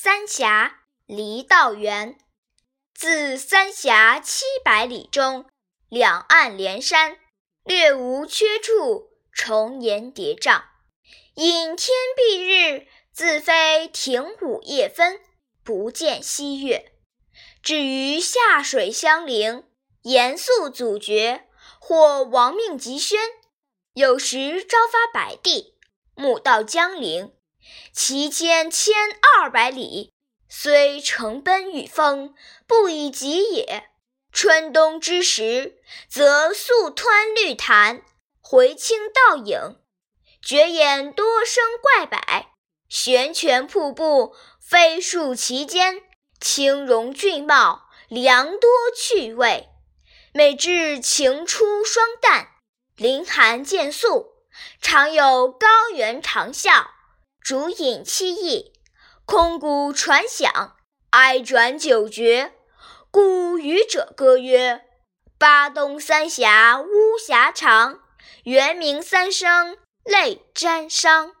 [0.00, 2.16] 三峡离道元。
[2.94, 5.50] 自三峡七百里中，
[5.88, 7.18] 两岸连山，
[7.64, 10.62] 略无缺处，重岩叠嶂。
[11.34, 15.20] 隐天蔽日，自非亭午夜分，
[15.64, 16.92] 不见西月。
[17.60, 19.64] 至于下水相邻，
[20.02, 21.48] 严肃阻绝，
[21.80, 23.18] 或亡命急宣；
[23.94, 25.76] 有时朝发白帝，
[26.14, 27.32] 暮到江陵，
[27.92, 28.94] 其间千
[29.36, 30.12] 二百里。
[30.48, 32.34] 虽乘奔御风，
[32.66, 33.90] 不以疾也。
[34.32, 38.02] 春冬之时，则速湍绿潭，
[38.40, 39.76] 回清倒影，
[40.40, 42.18] 绝眼多生怪柏，
[42.88, 46.02] 悬泉瀑布，飞树其间，
[46.40, 49.68] 清容俊茂，良多趣味。
[50.32, 52.48] 每至晴初霜旦，
[52.96, 54.32] 林寒渐肃，
[54.80, 56.86] 常有高猿长啸，
[57.40, 58.72] 竹影凄异。
[59.24, 60.76] 空谷传响，
[61.10, 62.54] 哀转久绝。
[63.10, 64.84] 故渔者歌曰
[65.38, 68.00] ：“巴东三峡巫峡长，
[68.44, 71.32] 猿鸣三声泪沾裳。”